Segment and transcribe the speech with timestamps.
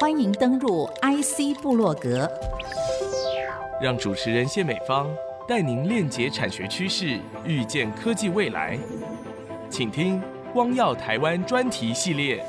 [0.00, 2.30] 欢迎登入 IC 部落格，
[3.80, 5.08] 让主持人谢美芳
[5.46, 8.78] 带您链接产学趋势，预见科技未来。
[9.70, 10.20] 请听
[10.52, 12.44] “光耀台湾”专题系列。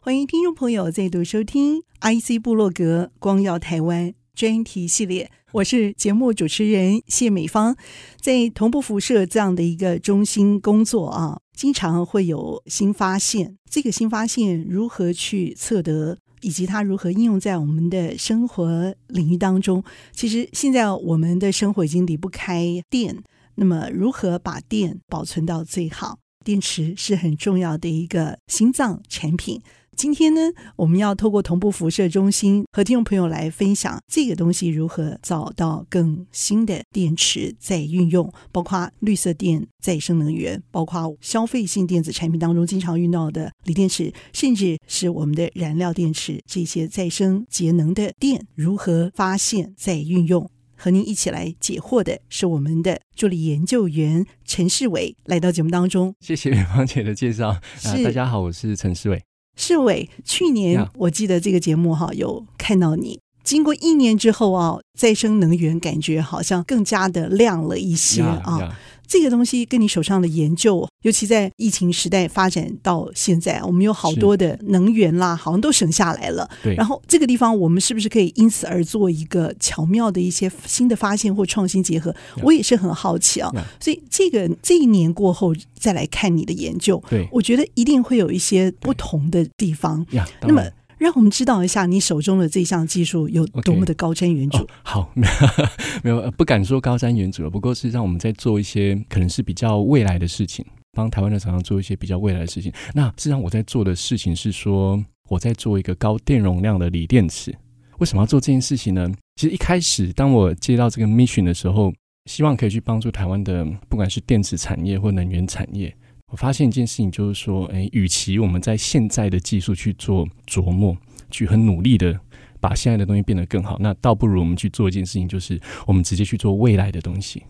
[0.00, 5.30] 欢迎听众朋友再度收听 IC 部落格“光耀台湾”专题系列。
[5.52, 7.76] 我是节目主持人谢美芳，
[8.20, 13.56] 在同步辐射这样的一个中心工作啊，经常会有新发现。
[13.70, 19.82] 这个新发现如何去测得，以及它如何应用在我们的生活领域当中？
[20.12, 23.16] 其实现在我们的生活已经离不开电，
[23.54, 26.18] 那么如何把电保存到最好？
[26.44, 29.62] 电池是很重要的一个心脏产品。
[29.96, 30.40] 今天呢，
[30.76, 50.50] 我们要透过同步辐射中心和听众朋友来分享这个东西如何找到更新的电池在运用，包括绿色电、再生能源，包括消费性电子产品当中经常用到的锂电池，甚至是我们的燃料电池，这些再生节能的电如何发现再运用？
[50.76, 56.14] 和您一起来解惑的是我们的助理研究员陈世伟，来到节目当中。
[56.20, 57.58] 谢谢美芳姐的介绍。
[57.78, 59.33] 是、啊，大家好，我是陈世伟。
[59.56, 63.18] 世伟，去年我记得这个节目哈，有看到你。
[63.42, 68.74] 经过一年之后啊，再生能源感觉好像更加的亮了一些啊。
[69.06, 76.48] 这个东西跟你手上的研究，尤其在疫情时代发展到现在，我们有好多的能源啦，好像都省下来了。
[76.62, 76.74] 对。
[76.74, 82.14] 然后这个地方，我们是不是可以因此而做一个巧妙的一些新的发现或创新结合？
[82.42, 83.50] 我也是很好奇啊。
[83.80, 90.06] 所以这个这一年过后再来看你的研究，对，我觉得一定会有一些不同的地方。
[90.42, 90.62] 那么。
[91.04, 94.56] 让我们知道一下你手中的这项技术有多么的高瞻远瞩。
[94.56, 94.60] Okay.
[94.60, 95.12] Oh, 好，
[96.02, 102.72] 没有不敢说高瞻远瞩了，不过是让我们在做一些可能是比较未来的事情，帮台湾的厂商做一些比较未来的事情。
[102.94, 107.54] 那实际上我在做的事情是说，我在做一个高电容量的锂电池。
[107.98, 109.06] 为什么要做这件事情呢？
[109.36, 111.92] 其实一开始当我接到这个 mission 的时候，
[112.30, 115.94] 希望可以去帮助台湾的不管是电池产业或能源产业。
[116.34, 120.96] 我发现一件事情，就是说，哎，与其我们在现在的技术去做琢磨，
[121.30, 122.18] 去很努力的
[122.58, 127.40] 把现在的东西变得更好，那倒不如我们去做一件事情，就是我们直接去做未来的东西。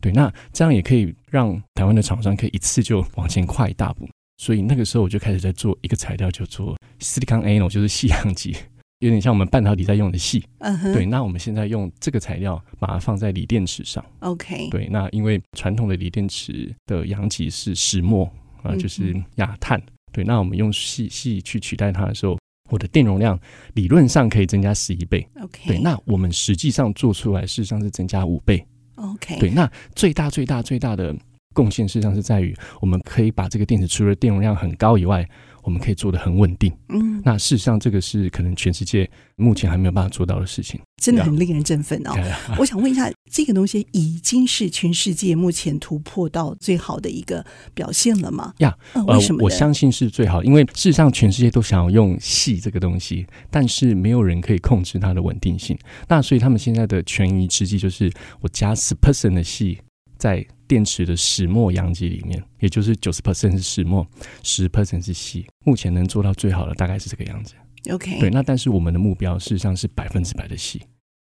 [0.00, 4.08] 对，那这样也可以让台湾的厂商可以一次就往前跨一大步。
[4.38, 8.56] 所以那个时候我就开始在做一个材料，就做 silicon anode，就是矽阳极。
[9.00, 10.92] 有点像我们半导体在用的矽，uh -huh.
[10.92, 11.06] 对。
[11.06, 14.68] 那我们现在用这个材料把它放在锂电池上，OK。
[14.70, 18.30] 对，那因为传统的锂电池的阳极是石墨
[18.62, 19.80] 啊，就是亚碳。
[19.80, 19.84] Uh.
[20.12, 23.40] 对，那我们用矽矽去取代它的时候，我的电容量
[23.72, 25.66] 理论上可以增加十一倍，OK。
[25.66, 28.62] 对，那我们实际上做出来事实上是增加五倍
[28.96, 29.38] ，OK。
[29.38, 31.16] 对，那最大最大最大的
[31.54, 35.26] 贡献事实上是在于，我们可以把这个电池除了电容量很高以外。
[35.62, 42.12] 我们可以做的很稳定，嗯，那事实上这个是可能全世界目前还没有办法做到的事情，真的很令人振奋哦。
[42.58, 47.44] 我想问一下，这个东西已经是全世界目前突破到最好的一个
[47.74, 48.54] 表现了吗？
[48.58, 48.76] 呀，
[49.06, 49.44] 为什么？
[49.44, 55.78] 我相信是最好，因为事实上全世界都想要用细这个东西，但是没有人可以控制它的稳定性。
[56.08, 59.78] 那所以他们现在的权宜之计就是，我加十 percent 的细
[60.16, 60.46] 在。
[60.70, 64.06] 电池的石墨阳极里面，也就是九十 percent 是石墨，
[64.44, 65.44] 十 percent 是锡。
[65.64, 67.54] 目前能做到最好的大概是这个样子。
[67.90, 68.30] OK，对。
[68.30, 70.80] 那但是我们的目标事实上是百分之百的锡。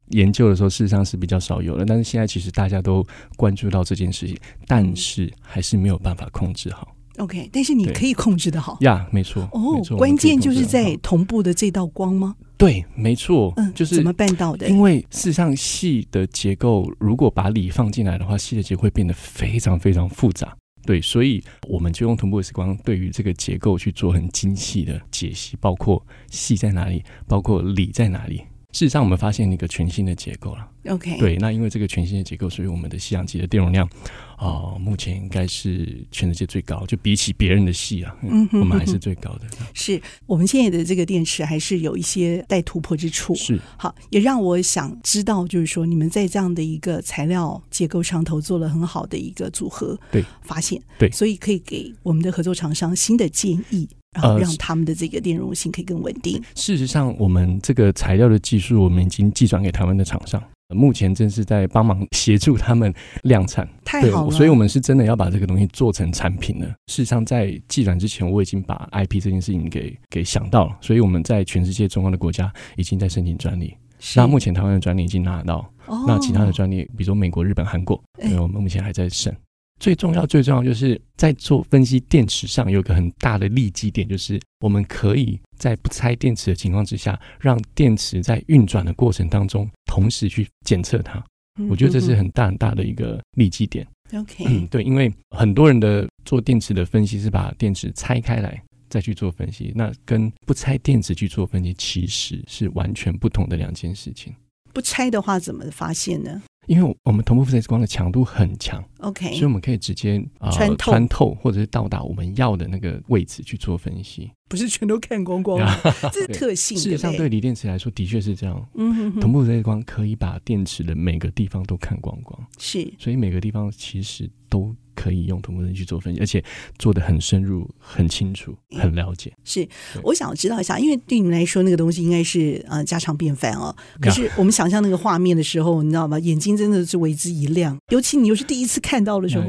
[0.07, 3.05] 研究的时候事实上是比较少有的，但是现在其实大家都
[3.35, 6.96] 关注到这件事情，但是还是没有办法控制好。
[7.17, 9.47] OK，但是你可以控制的好呀，yeah, 没错。
[9.51, 12.35] 哦，关键就是在同步的这道光吗？
[12.57, 13.53] 对，没错。
[13.57, 14.67] 嗯，就是怎么办到的？
[14.69, 20.55] 因为事实上，戏的结构如果把锂放进来的话，戏的结构会变得非常非常复杂。
[20.85, 28.41] 对，所以我们就用同步的 X 光，对于这个结构去做很精细的解析，包括戏在哪里，包括锂在哪里。
[28.73, 30.69] 事实上，我们发现一个全新的结构了。
[30.89, 33.87] OK，对，那因为这个全新的结构，所以我们的吸氧机的电容量
[34.35, 39.47] 啊、呃，目前应该是全世界最高，就比起别人的矽啊，嗯，我们还是最高的。
[39.73, 43.33] 是我们现在的这个电池还是有一些待突破之处。
[43.33, 53.87] 是好，也让我想知道，就是说你们在这样的一个材料结构上头做了很好的一个组合，对，发现对，所以可以给我们的合作厂商新的建议。
[54.21, 56.41] 然后让他们的这个电容性可以更稳定。
[56.55, 60.41] 事实上，我们这个材料的技术，我们已经寄转给台湾的厂商，
[60.75, 62.93] 目前正是在帮忙协助他们
[63.23, 63.67] 量产。
[63.85, 66.67] 太好了，所以我们是真的要把这个东西做成产品了。
[66.87, 73.73] 事实上，在寄转之前，我已经把 IP 这件事情给给想到了，所以我们在全世界重要的国家已经在申请专利。
[74.15, 79.35] 那目前台湾的专利已经拿到，哦、那其他的专利，比如说美国、日本、韩国，对，我们目前还在审。
[79.79, 91.23] 最重要、最重要就是在做分析电池上有个很大的利基点，就是我们可以在不拆电池的情况之下，让电池在运转的过程当中同时去检测它。
[91.69, 93.85] 我觉得这是很大很大的一个利基点。
[94.13, 104.33] OK，嗯，对，因为很多人的做电池的分析是把电池拆开来再去做分析，那跟不拆电池去做分析其实是完全不同的两件事情。
[104.71, 106.41] 不拆的话怎么发现呢？
[106.67, 115.59] 因为我们同步负载光的强度很强，OK，所以我们可以直接啊、呃、穿透穿透或者是到达我们要的那个位置去做分析，不是全都看光光，
[116.13, 116.77] 这是特性。
[116.77, 118.69] 事实上，对锂电池来说，的确是这样。
[118.75, 124.75] 嗯哼哼，同步辐射光可以把电池的每个地方都看光光，是，所以每个地方其实都。
[124.97, 126.43] 可以用同步分析去做分析，而且
[126.79, 129.31] 做的很深入、很清楚、很了解。
[129.43, 129.67] 是，
[130.01, 133.73] 我想知道一下，因为对你们来说，那个东西应该是呃家常便饭哦。
[134.01, 136.17] 可是 我们想象那个画面的时候，你知道吗？
[136.17, 139.45] 眼睛真的是为之一亮，尤其你又是第一次看到的时候。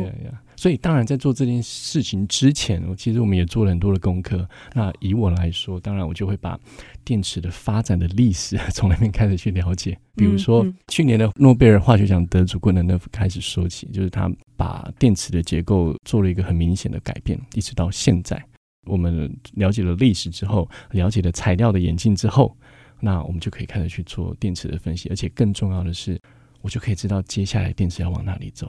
[0.58, 4.44] 所以，当然在做这件事情之前，我其实我们也做了很多的功课。
[4.74, 6.58] 那以我来说，当然我就会把
[7.04, 9.96] 电池的发展的历史 从那边开始去了解。
[10.16, 18.44] 比如说，嗯嗯、去年的诺贝尔化学奖得主昆德涅夫开始说起，就是他把电池的结构做了一个很明显的改变，一直到现在，
[18.88, 22.56] 我们了解了历史之后，了解了材料的演进之后，
[22.98, 25.08] 那我们就可以开始去做电池的分析。
[25.08, 26.20] 而且更重要的是，
[26.62, 28.68] 我就可以知道接下来电池要往哪里走。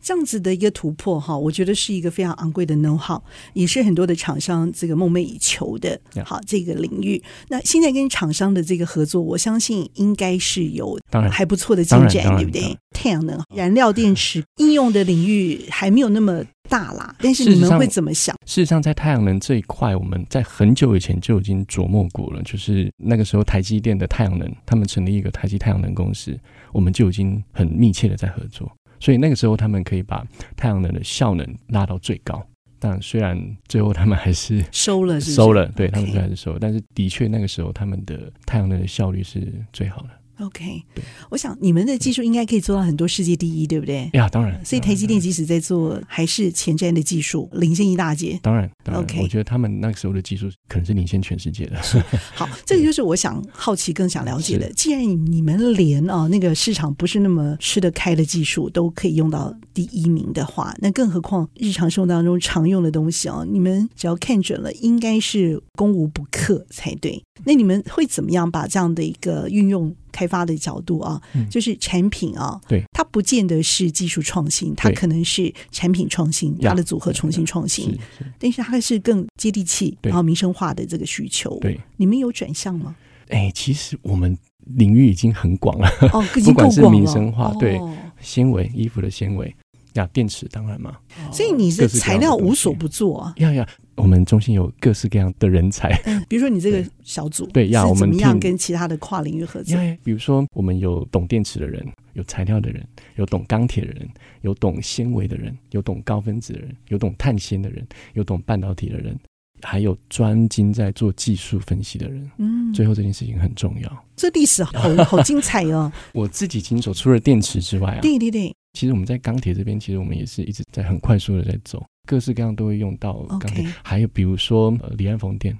[0.00, 3.20] 这样子的一个突破哈，我觉得是一个非常昂贵的 know-how，
[3.52, 6.00] 也是很多的厂商这个梦寐以求的。
[6.24, 10.98] 好，这个领域，那现在跟厂商的这个合作，我相信应该是有
[11.30, 12.76] 还不错的进展，对不对？
[12.92, 18.34] 太阳能燃料电池应用的领域还没有那么大啦，但是你们会怎么想？
[18.46, 26.36] 事实上，在太阳能这一块，我们在很久以前就已经琢磨过了，就是那个时候台积电的太阳能，他们成立一个台积太阳能公司，
[26.72, 28.70] 我们就已经很密切的在合作。
[29.00, 32.44] 所以那个时候，他们可以把太阳能的效能拉到最高。
[32.80, 33.36] 但虽然
[33.66, 36.58] 最后他们还是收了，收了，对他们还是收了。
[36.60, 40.10] 但是的确，那个时候他们的太阳能的效率是最好的。
[40.40, 40.82] OK，
[41.30, 44.08] 我想你们的技术应该可以做到很多世界第一，对不对？
[44.12, 44.64] 呀，当然。
[44.64, 48.38] 所以台积电即使在做，还是前瞻的技术，领先一大截。
[48.42, 49.02] 当然，当然。
[49.02, 51.76] OK，我觉得他们那个时候的技术可能是领先全世界的。
[52.34, 54.72] 好，这个就是我想好奇、更想了解的。
[54.74, 67.20] 既然你们连啊那个市场不是那么吃得开的技术都可以用到第一名的话，那更何况日常生活当中常用的东西啊，你们只要看准了，应该是攻无不克才对。
[67.44, 69.94] 那你们会怎么样把这样的一个运用？
[70.12, 77.96] 开发的角度啊，嗯、就是产品啊，对，它不见得是技术创新，它可能是产品创新，它的组合重新创新，
[78.38, 81.58] 但是它是更接地气，然后民生化的这个需求。
[81.60, 82.94] 对，你们有转向吗？
[83.28, 84.36] 哎，其实我们
[84.76, 87.78] 领域已经很广了，哦， 不管是民生化，对，
[88.20, 89.54] 纤维衣服的纤维。
[89.94, 90.96] 呀，电池当然嘛，
[91.32, 93.34] 所以你的材料无所不做啊。
[93.38, 93.68] 呀呀，
[93.98, 95.90] 我们中心有各式各样的人才。
[96.06, 99.76] 嗯， 比如说你这个小组，对呀，我们怎么样跟其他的跨领域合作？
[100.04, 101.84] 比如说，我们有懂电池的人，
[102.14, 102.82] 有材料的人，
[103.16, 104.08] 有懂钢铁的人，
[104.42, 109.18] 有懂纤维的人，有懂高分子的人，有懂碳纤的人，有懂半导体的人，
[109.62, 112.30] 还有专精在做技术分析的人。
[112.38, 114.04] 嗯，最后这件事情很重要。
[114.16, 114.72] 这历史好
[115.04, 115.90] 好精彩哦！
[116.12, 118.54] 我自己经手，除了电池之外啊，对对对。
[118.74, 123.66] 其实我们在钢铁这边，其实我们也是一直在很快速的在走，各式各样都会用到钢铁。
[123.82, 125.58] 还有比如说呃，离岸风电，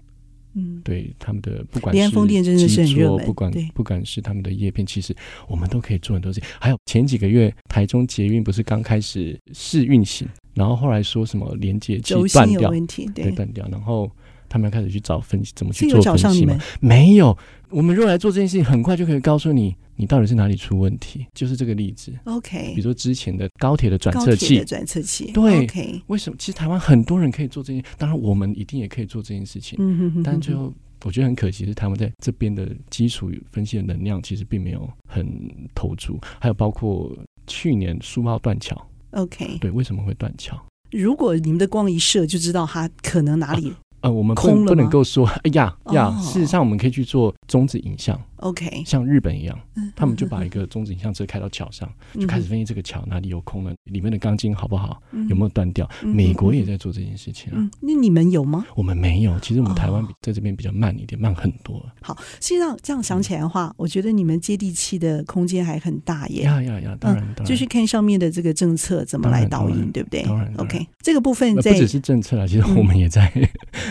[0.55, 5.17] 嗯，对他们的不管是离岸风电真的是很热门，不管不管是他们的叶片，其实
[5.49, 6.49] 我们都可以做很多事情。
[6.61, 12.71] 还有前几个月台中捷运不是刚开始试运行，然后后来说什么连接器断掉，
[13.15, 14.11] 对断掉，然后
[14.49, 16.59] 他们要开始去找分析怎么去做分析吗？
[16.81, 17.37] 没有，
[17.71, 19.75] 我们如果来做这件事情，很快就可以告诉你。
[20.01, 21.27] 你到底是哪里出问题？
[21.35, 22.13] 就是这个例子。
[22.23, 25.33] OK，比如说之前的高铁的转测器，转测器。
[25.33, 26.01] 对，OK。
[26.07, 26.37] 为什么？
[26.39, 29.77] 其实台湾很多人可以做这件，当然我们一定也可以做这件事情。
[29.81, 30.23] 嗯哼哼。
[30.23, 30.73] 但最后
[31.05, 35.27] 我觉得很可惜是，他们在这边的基础分析的能量其实并没有很
[35.75, 36.17] 投注。
[36.41, 37.13] 还有包括
[37.49, 38.81] 去年苏澳断桥。
[39.13, 39.59] OK。
[39.61, 40.57] 对，为什么会断桥？
[40.91, 43.75] 如果你们的光一射，就知道它可能哪里。
[44.01, 48.19] 呃，我们不不能够说，哎呀呀，事实上我们可以去做中子影像。
[48.39, 49.59] OK，像日本一样，
[49.95, 55.89] 他们就把一个中子影像车开到桥上，就开始分析这个桥哪里有空了，里面的钢筋好不好，有没有断掉。
[56.03, 57.71] 美国也在做这件事情啊。
[57.81, 58.67] 那你们有吗？
[58.75, 59.39] 我们没有。
[59.41, 61.85] 其实我们台湾在这边比较慢一点，慢很多。
[62.01, 66.43] 好，实际上这样想起来的话，我觉得你们接地气的空间还很大耶。
[66.43, 70.23] 呀呀呀，当然，就是看上面的这个政策怎么来导引，对不对？
[70.23, 73.33] 当然，OK，这个部分不只是政策啦，其实我们也在，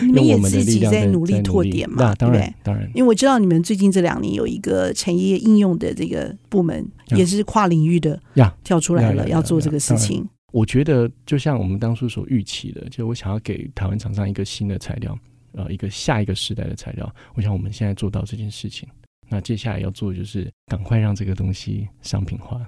[0.02, 2.52] 你们也自己在努力拓点嘛，对不对？
[2.62, 5.18] 当然，因为我知道你们最近这两年有一个产。
[5.18, 10.24] 业应用的这个部门也是跨领域的呀，跳出来了，要做这个事情。
[10.52, 15.18] 我觉得就像我们当初所预期的，就我想要给台湾厂商一个新的材料，
[15.54, 17.12] 呃，一个下一个时代的材料。
[17.34, 18.88] 我想我们现在做到这件事情，
[19.28, 22.64] 那接下来要做的就是赶快让这个东西商品化。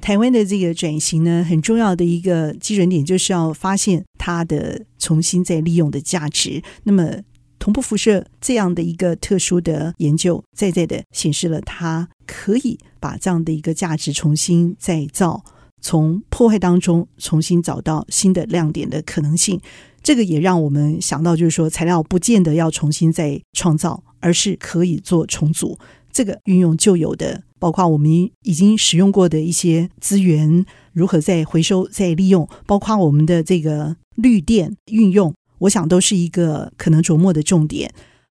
[0.00, 6.62] 台湾的这个转型呢，很重要的一个基准点就是要发现它的重新再利用的价值。
[6.82, 7.22] 那么，
[7.62, 15.44] 同步辐射这样的一个特殊的研究，在在的显示了它可以把这样的一个价值重新再造，
[15.80, 19.60] 从破坏当中重新找到新的亮点的可能性。
[20.02, 25.78] 这个也让我们想到，就是说材料不见得要重新再创造，而是可以做重组。
[26.10, 28.10] 这个运用旧有的，包括我们
[28.42, 37.92] 已经使用过的一些资源，如何再回收、再利用，包括我们的这个绿电运用，我想都是一个可能琢磨的重点。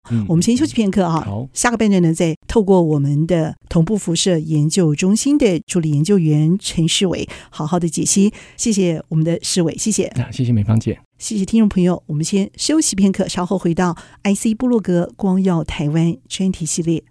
[0.09, 8.31] 嗯，我们先休息片刻啊，好，下个半段呢，再透过我们的同步辐射研究中心的助理研究员陈世伟，好好的解析。
[8.55, 10.05] 谢谢我们的世伟，谢谢。
[10.05, 17.03] 啊谢谢美芳姐，谢谢听众朋友，我们先休息片刻，稍后回到 IC 部落格光耀台湾专题系列。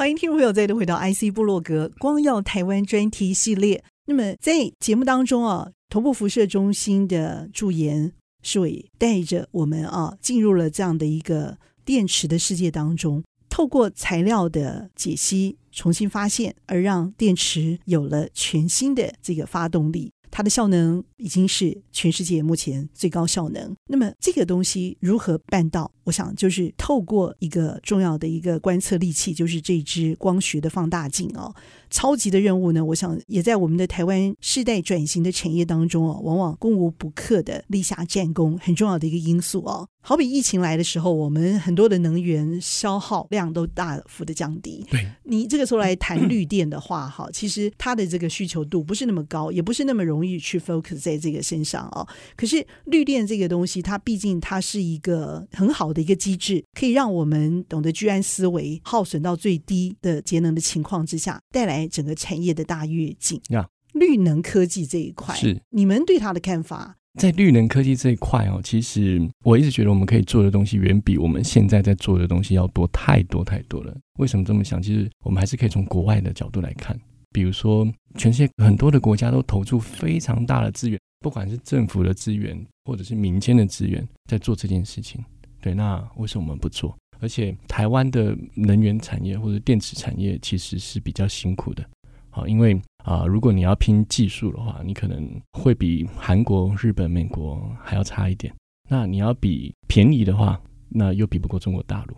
[0.00, 3.84] 欢迎听众朋友再度回到 IC 部落格光耀台湾专题系列。
[4.06, 8.10] 那么在节目当中啊，头部辐射中心的助研
[8.42, 20.10] 世纬带着我们啊进入了这样的一个电池的世界当中，透过材料的解析、重新发现，而让电池有了全新的这个发动力。
[20.30, 23.76] 它的效能已经是全世界目前最高效能。
[23.88, 25.92] 那么这个东西如何办到？
[26.10, 31.54] 我想就是透过一个重要的一个观测利器，就是这支光学的放大镜哦。
[31.88, 39.88] 超级的任务呢，我想也在我们的台湾世代转型的产业当中哦，往往攻无不克的立下战功，很重要的一个因素哦。
[40.02, 44.86] 好比疫情来的时候，我们很多的能源消耗量都大幅的降低。
[44.90, 52.06] 对，你这个时候来谈绿电的话，哈，其实它的这个需求度不是那么高，也不是那么容易去 focus 在这个身上哦。
[52.34, 63.40] 可是绿电这个东西，它毕竟它是一个很好的一个机制，可以让我们懂得居安思危，耗损到最低的节能的情况之下，带来整个产业的大跃进。
[63.50, 66.96] 呀，绿能科技这一块，是你们对它的看法？
[67.18, 73.92] 在绿能科技这一块哦，其实我一直觉得我们可以做的东西远比我们现在在做的东西要多太多太多了。
[74.20, 74.80] 为什么这么想？
[74.80, 76.96] 其实我们还是可以从国外的角度来看，
[77.32, 77.84] 比如说
[78.16, 85.20] 全世界很多的国家都投注非常大的资源，不管是政府的资源或者是民间的资源，在做这件事情。
[85.60, 86.96] 对，那为什么我们不做？
[87.20, 91.84] 而且台湾的能源产业或者电池产业其实是比较辛苦的。
[92.30, 98.54] 好，因为啊、如果你要拼技术的话，你可能会比韩国、日本、美国还要差一点。
[98.88, 102.16] 那你要比便宜的话，那又比不过中国大陆。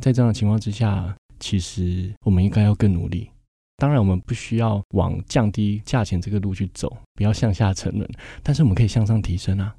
[0.00, 3.28] 在这样的情况之下，其实我们应该要更努力。
[3.76, 8.08] 当然，我们不需要往降低价钱这个路去走，不要向下沉沦。
[8.42, 9.74] 但是我们可以向上提升啊。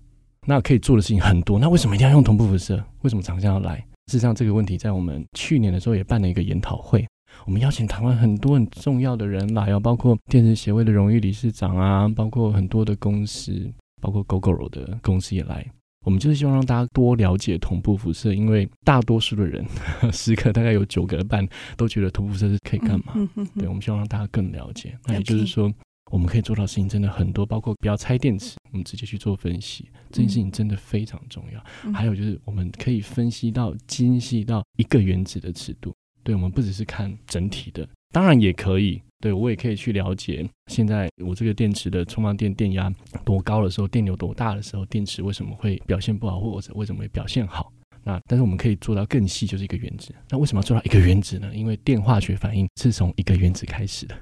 [0.48, 1.60] 那可以做的事情很多。
[1.60, 2.84] 那为什么一定要用同步辐射？
[3.02, 3.78] 为什么厂商要来？
[4.08, 7.08] 事实上，这个问题在我们去年的时候也办了一个研讨会。
[7.46, 15.66] 我们邀请台湾很多很重要的人来，要包括电视协会的荣誉理事长啊，包括很多的公司，包括 Gogoro 的公司也来。
[16.06, 19.64] 我们就是希望让大家多了解同步辐射，因为大多数的人，
[20.12, 23.14] 十个大概有九个半都觉得同步辐射是可以干嘛？
[23.56, 24.98] 对，我们希望让大家更了解。
[25.06, 25.72] 那也就是说，
[26.10, 31.92] 我们可以做到的事情真的很多，包括不要拆电池，我们直接去做分析，这件事情真的非常重要。
[31.94, 35.94] 还有就是，我们可以分析到精细到一个原子的尺度。
[36.24, 39.02] 对，我们不只是看整体的，当然也可以。
[39.22, 42.90] 对，我也可以去了解，现在我这个电池的充放电电压
[43.26, 47.70] 多高的时候，电流多大的时候，电池为什么会表现不好，或者为什么会表现好？
[48.10, 50.14] 那但是我们可以做到更细，就是一个原子。
[50.30, 51.52] 那为什么要做到一个原子呢？
[51.54, 54.16] 因为电化学反应是从一个原子开始的。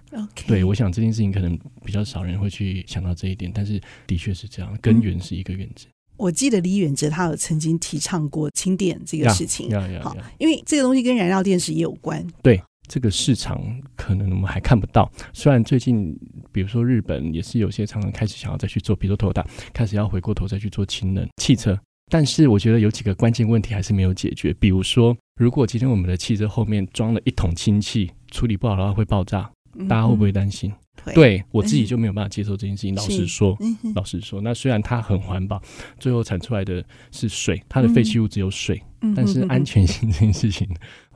[0.46, 5.86] 对，我想这件事情可能比较少人会去想到这一点，但是的确是这样，根源是一个原子。
[5.88, 9.70] 嗯我记得李远哲他有曾经提倡过氢电这个事情，
[10.02, 12.26] 好，因为这个东西跟燃料电池也有关。
[12.42, 13.62] 对，这个市场
[13.96, 15.08] 可能我们还看不到。
[15.32, 16.18] 虽然最近，
[16.52, 24.54] 比如说日本也是有些厂商开始想要再去做，比如说 Toyota 开始要回过头再去做氢能汽车，但是我觉得有几个关键问题还是没有解决。
[24.60, 29.50] 比如说，如果今天我们的汽车后面装了一桶氢气，处理不好的话会爆炸，
[29.90, 30.72] 大家会不会担心？
[30.72, 30.78] 嗯
[31.14, 32.94] 对我自己就没有办法接受这件事情。
[32.94, 33.58] 老实说，
[33.96, 35.62] 老实说，那虽然它很环保，
[36.00, 38.82] 最后产出来的是水，它的废弃物只有水。
[39.16, 40.68] 但是安全性这件事情，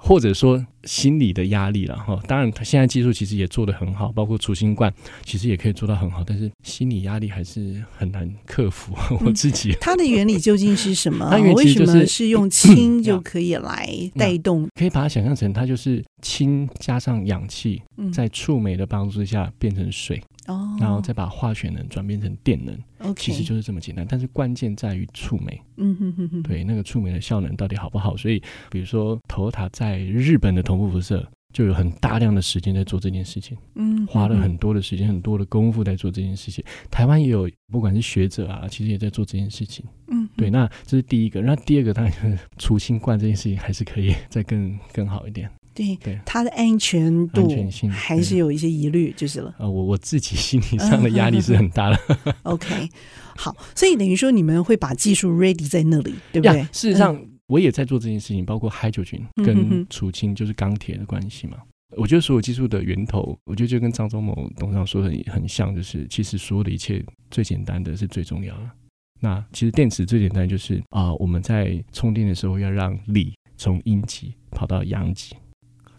[0.04, 2.20] 或者说心理的压力了哈。
[2.28, 4.92] 当然，他现在技术其实也做得很好，包括除新冠，
[5.24, 6.24] 其实也可以做到很好。
[6.26, 8.96] 但是心理压力还是很难克服。
[9.24, 11.28] 我自己，它的原理究竟是什么？
[11.30, 14.68] 它原理就是、为什么是用氢就可以来带动？
[14.76, 17.82] 可以把它想象成，它就是氢加上氧气，
[18.12, 20.20] 在触媒的帮助之下变成水。
[20.48, 24.06] 哦，然后再把化学能转变成电能，OK，其实就是这么简单。
[24.10, 28.18] 但是关键在于触媒，嗯哼哼哼，对，那个触媒的效能到底好不好？
[28.18, 36.64] 所以，比如说，Toyota 在日本的同步辐射就有很大量的时间在做这件事情，嗯，花了很多的时间、很多的功夫在做这件事情。
[36.90, 40.50] 台湾也有，不管是学者啊，其实也在做这件事情，嗯，对。
[40.50, 45.50] 那这是第一个，那第二个当然就是储氢罐这件事情还是可以 再更更好一点。
[45.74, 47.50] 对，对它的安全度
[47.90, 49.54] 还是有一些疑虑，就是了。
[49.58, 52.18] 呃，我我自己心理上的压力是很大的。
[52.44, 52.90] OK，
[53.36, 56.62] 好，所以等于说你们会把技术 ready 在那里，对不对？
[56.72, 61.58] 事实上，我也在做这件事情，包括 hydrogen 跟储氢，就是钢铁的关系嘛。
[61.98, 68.70] 我觉得所有技术的源头，我觉得就跟张忠谋董事长说的很很像，就是其实所有的一切最简单的是最重要的。
[69.20, 75.36] 那其实电池最简单就是啊、呃，我们在充电的时候要让锂从阴极跑到阳极。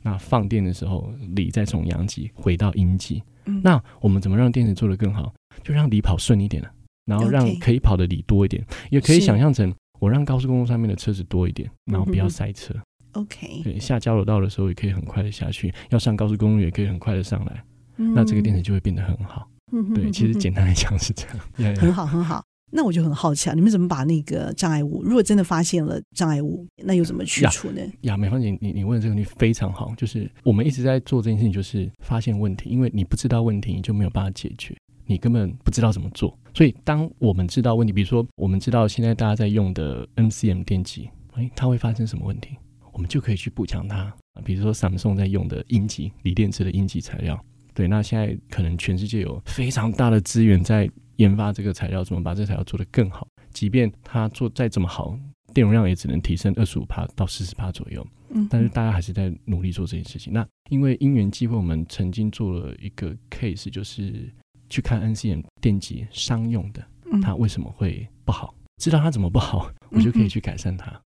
[0.03, 3.23] 那放电的时候，锂再从阳极回到阴极。
[3.47, 5.33] 嗯、那我们怎么让电池做得更好？
[5.63, 6.71] 就让锂跑顺一点了，
[7.07, 8.65] 然后让可以跑的锂多一点。
[8.91, 12.75] 也可以想象成，我让高速公路上面的车子多一点，然后不要塞车。
[13.13, 17.63] OK，对，下交流道的时候也可以很快的下去，要上高速公路也可以很快的上来。
[17.97, 19.49] 嗯、那这个电池就会变得很好。
[19.73, 21.77] 嗯、对，其实简单来讲是这样。
[21.77, 22.43] 很好，很好。
[22.75, 27.83] 那我就很好奇啊，你们怎么把那个障碍物，如果真的发现了障碍物，那又怎么去除呢？
[28.01, 34.75] 呀，美芳姐，你你问的这个问题非常好，就是我们一直在做这件事情，就是发现问题，因为你不知道问题，你就没有办法解决，
[35.05, 36.37] 你根本不知道怎么做。
[36.55, 42.57] 所以，当我们知道问题，比如说我们知道现在大家在用的 NCM 电极，哎，它会发生什么问题，
[42.93, 44.13] 我们就可以去补强它。
[44.45, 47.39] 比如说 Samsung 在用的阴极锂电池的阴极材料，
[47.75, 50.91] 对，那现在可能全世界有非常大的资源在
[51.23, 53.27] 研发这个材料，怎么把这个材料做得更好。
[53.53, 55.17] 即便它做再怎么好，
[55.55, 58.05] 电容量也只能提升二十五帕到四十帕左右。
[58.31, 60.33] 嗯，但是大家还是在努力做这件事情。
[60.33, 64.29] 那因为因缘机会，我们曾经做了一个 case，就是
[64.69, 66.85] 去看 NCM 电极商用的，
[67.23, 68.55] 它为什么会不好？
[68.83, 71.01] 知道它怎么不好，我就可以去改善它。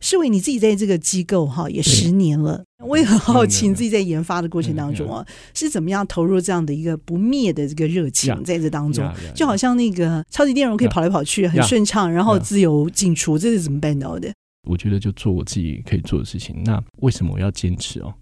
[0.00, 9.08] 世纬，你自己在这个机构哈也十年了，我也很好奇你自己在研发的过程当中啊，是怎么样投入这样的一个不灭的这个热情在这当中？
[9.34, 14.32] 就好像那个超级电容可以跑来跑去很顺畅，然后自由进出，这是怎么办到的？
[14.68, 16.62] 我觉得就做我自己可以做的事情。
[16.64, 18.12] 那为什么我要坚持哦？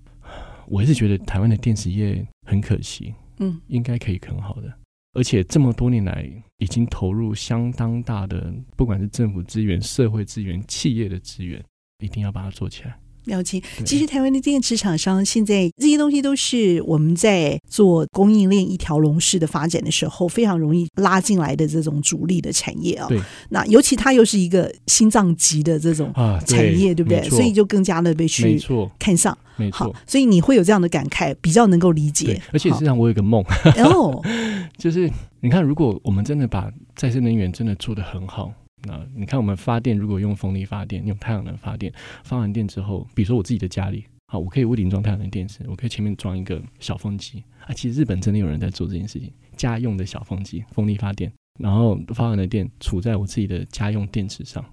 [0.66, 4.72] 我还是觉得台湾的电子业很可惜，嗯，应该可以很好的。
[5.18, 11.60] 而且这么多年来，已经投入相当大的，不管是政府资源、社会资源、企业的资源，
[11.98, 12.96] 一定要把它做起来。
[13.28, 23.06] 了解，其实台湾的电池厂商现在这些东西都是我们在做供应链一条龙式的发展的时候，非常容易拉进来的这种主力的产业啊。
[23.08, 26.12] 对，那尤其它又是一个心脏级的这种
[26.46, 27.28] 产业，啊、对，对不对？
[27.28, 28.60] 所以就更加的被去
[28.98, 29.36] 看上。
[29.56, 32.40] 没错，好，所以你会有这样的感慨，比较能够理解。
[32.52, 33.42] 而且实际上，我有个梦，
[33.84, 34.22] 哦，
[34.78, 35.10] 就是
[35.40, 38.52] 你看，如果我们真的把再生能源真的做得很好。
[38.84, 47.74] 那你看，我们发电如果用风力发电，用太阳能发电，发完电之后，比如说我自己的家里，好，我可以屋顶装太阳能电池，我可以前面装一个小风机啊。
[47.74, 54.64] 其实日本真的有人在做这件事情，家用的小风机，风力发电，然后发完的电储在我自己的家用电池上，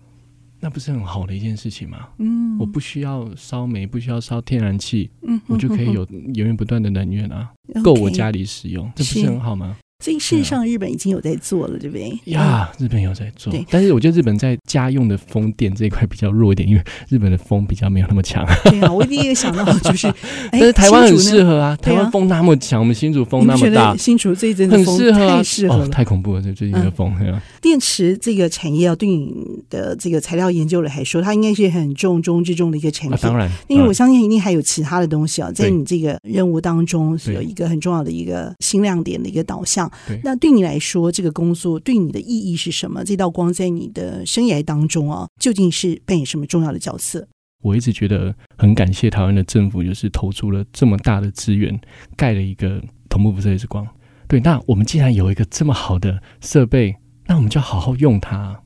[0.59, 2.09] 那不是很好的一件事情吗？
[2.19, 7.51] 嗯，我不需要烧煤，不需要烧天然气，嗯，我就可以有源源不断的能源啊，
[7.83, 9.77] 够我家里使用，这不是很好吗？
[10.03, 12.19] 所以事实上，日本已经有在做了，对不对？
[12.25, 13.51] 呀，日本有在做。
[13.51, 18.45] 对，但是我觉得日本在家用的风电这一块比较弱一点，因为日本的风比较没有那么强。
[18.65, 20.13] 对啊，我第一个想到就是，
[20.51, 27.15] 但是台湾很适合啊，台湾风那么强，我们新竹风那么大，新竹这一阵很适合，太适合了，太恐怖了，这最近的风。
[27.61, 29.33] 电池这个产业啊对你
[29.69, 33.17] 的这个材料研究了来说，它应该是很重中之重的一个产品。
[33.21, 39.89] 当然，因为我相信一定还有其他的东西啊，在你这个任务当中是有一个很重要的一个新亮点的一个导向。
[40.07, 43.03] 对，那对你来说，这个工作对你的意义是什么？
[43.03, 47.27] 这道光在你的生涯当中啊，究竟是扮演什么重要的角色？
[47.63, 51.79] 我一直觉得很感谢台湾的政府，就是投出了这么大的资源，
[52.15, 53.87] 盖了一个同步辐射之光。
[54.27, 58.59] 对，那我们既然有一个这么好的设备，那我们就好好用它。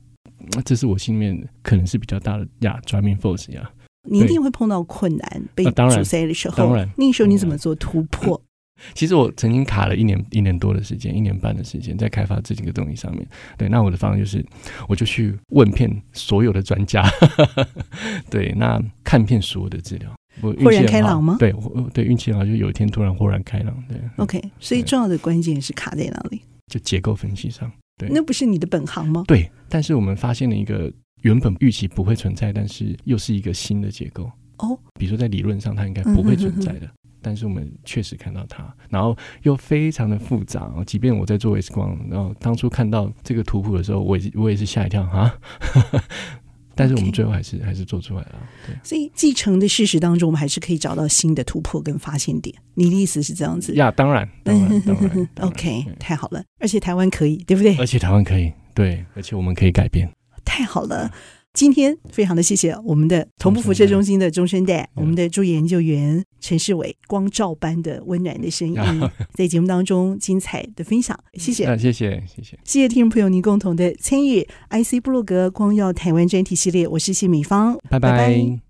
[0.64, 3.70] 这是我心里面可能是比较大的呀，driving force 呀。
[4.08, 8.42] 你一定会碰到困难，被阻塞的时候，当然，那个时候你怎么做突破？
[8.94, 13.26] 其实我曾经卡了一年一年多的时间，一年半的时间在开发这几个东西上面。
[13.56, 14.44] 对，那我的方案就是，
[14.88, 17.04] 我就去问遍所有的专家，
[18.30, 20.10] 对，那看遍所有的资料。
[20.42, 21.36] 我豁然开朗吗？
[21.38, 21.52] 对，
[21.92, 23.76] 对，运气好，就有一天突然豁然开朗。
[23.88, 26.40] 对，OK，所以重要的关键是卡在哪里？
[26.72, 27.70] 就结构分析上。
[27.98, 29.24] 对，那不是你的本行吗？
[29.26, 30.90] 对，但是我们发现了一个
[31.22, 34.30] 原本预期不会存在，但是又是一个新的结构。
[34.58, 40.70] 哦，比如说在理论上它应该不会存在的，嗯、哼哼但是我们确实看到它，然后又非常的复杂。
[40.86, 45.32] 即便我在做 X 光，然后当初看到这个图谱的时候，我也我也是吓一跳哈。
[46.74, 48.38] 但是我们最后还是.还是做出来了。
[48.66, 52.54] 对，所以继承的事实当中，我们还是可以找到新的突破跟发现点。
[52.74, 53.74] 你的意思是这样子？
[53.74, 55.28] 呀，当然，当然， 当然。
[55.40, 57.76] OK，太好了，而且台湾可以，对不对？
[57.76, 60.10] 而且台湾可以，对，而且我们可以改变。
[60.42, 61.12] 太好了。
[61.52, 68.76] 今天非常的谢谢我们的同步辐射中心的中生代，我们的助理研究员陈世伟，光照般的温暖的声音，
[69.34, 78.10] 在节目当中精彩的分享，谢谢，谢谢，谢谢，谢谢听众朋友您共同的参与，IC 布鲁格光耀台湾专题系列，我是谢美芳，拜拜。
[78.12, 78.69] 拜拜。